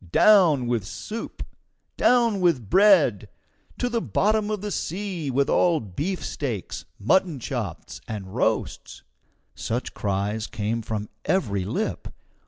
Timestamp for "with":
0.65-0.83, 2.41-2.71, 5.29-5.47